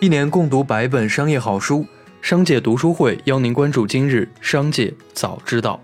[0.00, 1.84] 一年共读百本商业好书，
[2.22, 5.80] 商界读书会邀您关注今日商界早知道。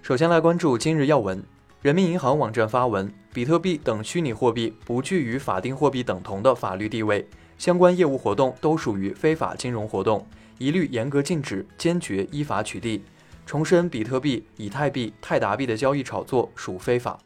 [0.00, 1.44] 首先来关注今日要闻。
[1.82, 7.28] 人民银行网站发文，比特币等虚拟货币不具与法定货币等同的法律地位，
[7.58, 10.26] 相关业务活动都属于非法金融活动，
[10.56, 13.02] 一律严格禁止，坚决依法取缔。
[13.44, 17.18] 重申，比特币、以太币、泰达币的交易炒作属非法。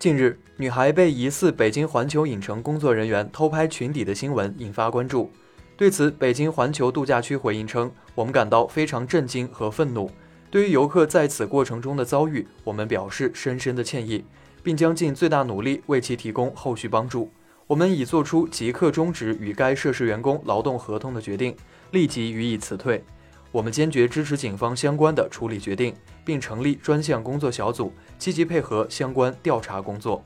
[0.00, 5.30] 近日，女孩被疑似北京环球影城工作人员偷拍裙底的新闻引发关注。
[5.76, 10.10] 对此，北京环球度假区回应称：“我们感到非常震惊和愤怒。”
[10.50, 14.24] 对于游客在此过程中的遭遇，我们表示深深的歉意，
[14.62, 17.30] 并将尽最大努力为其提供后续帮助。
[17.66, 21.54] 我们已做出即刻终止与该涉事员工劳动合同的决定，
[21.90, 23.04] 立即予以辞退。
[23.52, 25.92] 我们坚决支持警方相关的处理决定，
[26.30, 30.24] 并成立专项工作小组，积极配合相关调查工作。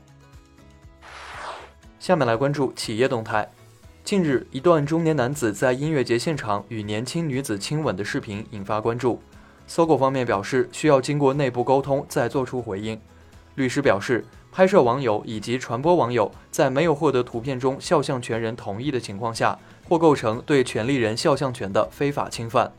[1.97, 3.49] 下面来关注企业动态。
[4.03, 9.19] 近日，一段中年男子在音乐节现场与年轻女子亲吻的视频引发关注。
[9.65, 13.01] 搜狗方面表示，需要经过内部沟通再做出回应。
[13.55, 19.57] 律师表示，拍摄网友以及传播网友在没有获得图片中肖像权人同意的情况下，
[19.89, 22.71] 或构成对权利人肖像权的非法侵犯。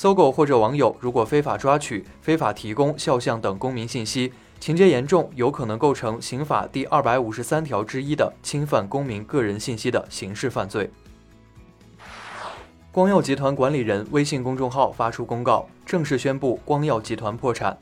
[0.00, 10.88] 搜狗或者网友如果非法抓取、非法提供肖像等公民信息，情节严重，有可能构成刑法第二百五十三条之一的侵犯公民个人信息的刑事犯罪。
[12.92, 17.76] 光耀集团管理人微信公众号发出公告，正式宣布光耀集团破产。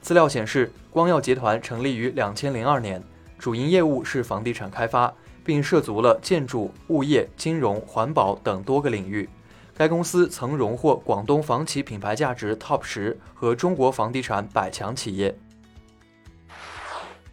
[0.00, 3.02] 资料显示，光耀集团成立于两千零二年，
[3.38, 5.12] 主营业务是房地产开发，
[5.44, 9.28] 并涉足了建筑、物业、金融、环保等多个领域。
[9.78, 15.38] 该公司曾荣获广东房企品牌价值 TOP 十和中国房地产百强企业。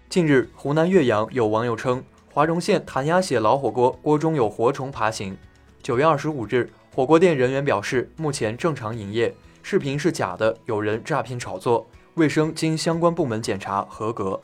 [0.08, 5.36] 近日，湖南岳阳有网友称，华容县谭鸭血老火锅锅中有活虫爬行。
[5.82, 6.70] 九月二十五日。
[6.94, 11.88] 火锅店人员表示，目前正常营业，视频是假的，有人诈骗炒作。
[12.14, 14.40] 卫生经相关部门检查合格。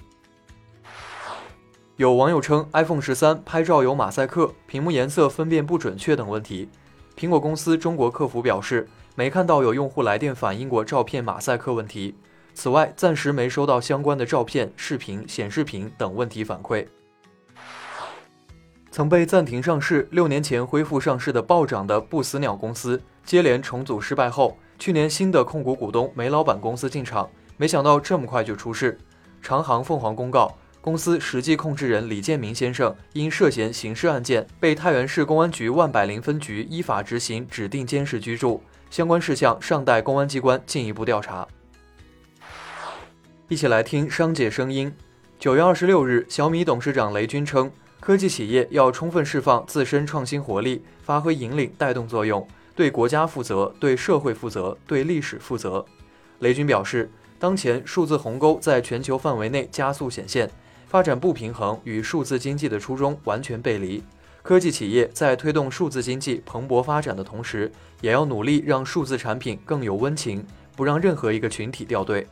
[1.98, 6.68] 有网友称，iPhone 十三拍照有马赛克、屏幕颜色分辨不准确等问题。
[7.22, 12.16] 苹果公司中国客服表示，没看到有用户来电反映过照片马赛克问题。
[12.56, 16.84] 此外，暂时没收到相关的照片、视频、显示屏等问题反馈。
[18.90, 28.98] 曾被暂停上市、六年前恢复上市的暴涨的不死鸟公司，接连重组失败后，去年新的控股股东煤老板公司进场，没想到这么快就出事。
[29.44, 41.48] 长航凤凰公告，公司实际控制人李建明先生因涉嫌刑事案件，被太原市公安局万柏林分局依法执行指定监视居住，相关事项尚待公安机关进一步调查。
[43.48, 44.92] 一起来听商界声音。
[45.38, 47.72] 九月二十六日，小米董事长雷军称。
[48.00, 55.86] 科技企业要充分释放自身创新活力，发挥引领带动作用，对国家负责，对社会负责，对历史负责。
[56.40, 60.50] 雷军表示，当前数字鸿沟在全球范围内加速显现，
[60.92, 64.04] 发展不平衡与数字经济的初衷完全背离。
[64.42, 67.72] 科技企业在推动数字经济蓬勃发展的同时，
[68.02, 72.28] 也要努力让数字产品更有温情，不让任何一个群体掉队。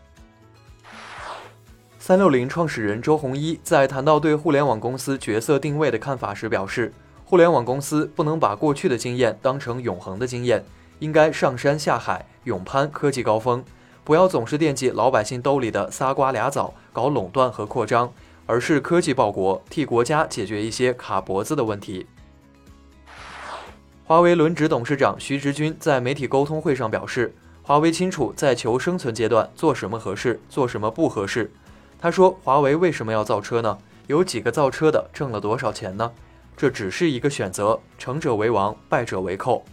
[2.00, 6.92] 三六零创始人周鸿祎在谈到对互联网公司角色定位的看法时表示，
[7.24, 10.66] 互联网公司不能把过去的经验当成永恒的经验，
[11.00, 13.64] 应该上山下海，勇攀科技高峰，
[14.04, 18.12] 不要总是惦记老百姓兜里的仨瓜俩枣，搞垄断和扩张，
[18.50, 22.08] 而是科技报国，替国家解决一些卡脖子的问题。
[24.04, 31.52] 华为轮值董事长徐直军在媒体沟通会上表示，华为清楚在求生存阶段做什么合适，做什么不合适。
[32.00, 33.78] 他说：“华为为什么要造车呢？
[34.08, 36.12] 有几个造车的挣了多少钱呢？
[36.58, 39.64] 这只是一个选择，成者为王，败者为寇。”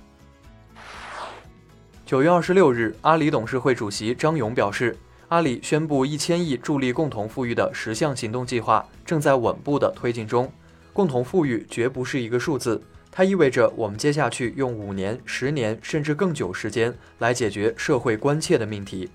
[2.05, 4.95] 九月二十六日，阿里董事会主席张勇表示，
[5.29, 10.51] 阿里宣布一千亿助力共同富裕的十项行动计划正在稳步的推进中。
[10.93, 12.81] 共同富裕绝不是一个数字，
[13.11, 19.11] 它意味着我们接下去用五年、十年甚至更久时间来解决社会关切的命题。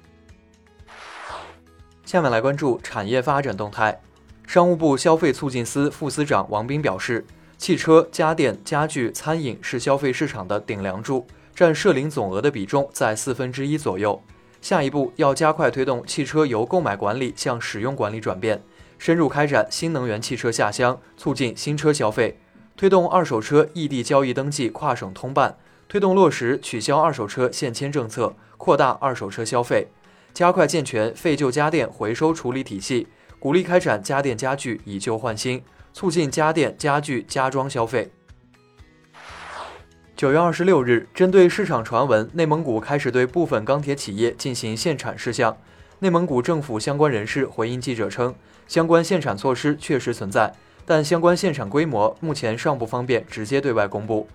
[2.06, 4.01] 下面来关注产业发展动态。
[4.45, 7.25] 商务部消费促进司副司长王斌表示，
[7.57, 11.25] 汽车、家电、家具、餐饮是消费市场的顶梁柱，
[11.56, 14.21] 占社零总额的比重在四分之一左右。
[14.61, 18.61] 下一步要加快推动汽车由购买管理向使用管理转变，
[18.99, 22.39] 深入开展新能源汽车下乡，促进新车消费，
[22.77, 25.57] 推动二手车异地交易登记跨省通办，
[25.89, 29.87] 推动落实取消二手车限迁政策，扩大二手车消费。
[30.33, 33.07] 加快健全废旧家电回收处理体系，
[33.39, 38.11] 鼓励开展家电家具以旧换新，促进家电家具家装消费。
[40.21, 45.57] 九月二十六日，针对市场传闻，内蒙古开始对部分钢铁企业进行限产事项。
[45.97, 48.35] 内蒙古政府相关人士回应记者称，
[48.68, 50.53] 相关限产措施确实存在，
[50.85, 54.27] 但相关限产规模目前尚不方便直接对外公布。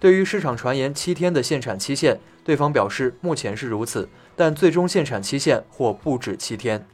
[0.00, 6.86] 对于市场传言七天的限产期限，对方表示目前是如此，但最终限产期限或不止七天。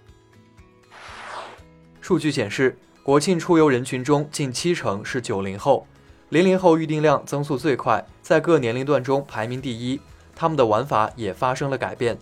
[2.00, 5.86] 数据显示，国庆出游人群中近七成是九零后。
[6.30, 10.00] 零零后预订量增速最快，在各年龄段中排名第一。
[10.36, 12.16] 他们的玩法也发生了改变，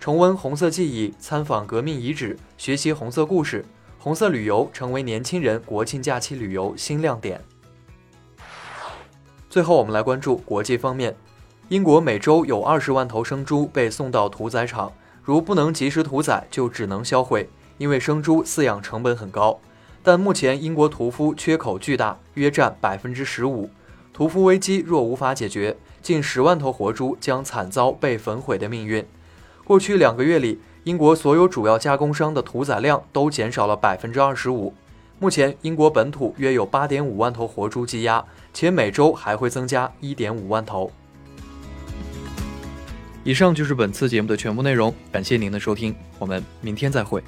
[0.00, 3.66] 重温红色记忆，参访革命遗址，学习红色故事，
[3.98, 7.38] 红色旅游成为年轻人国庆假期旅游新亮点。
[9.50, 11.14] 最后，我们来关注国际方面。
[11.68, 14.90] 英国每周有二十万头生猪被送到屠宰场，
[15.22, 19.60] 如不能及时屠宰，就只能销毁，因为生猪饲养成本很高。
[20.02, 23.70] 但目前英国屠夫缺口巨大，约占百分之十五。
[24.12, 29.04] 屠夫危机若无法解决，近十万头活猪将惨遭被焚毁的命运。
[29.64, 34.74] 过去两个月里，英国所有主要加工商的屠宰量都减少了百分之二十五。
[35.18, 40.90] 目前，英国本土约有八点五万头活猪积压，且每周还会增加一点五万头。
[43.22, 47.22] 以上就是本次节目的全部内容，感谢您的收听，我们明天再会。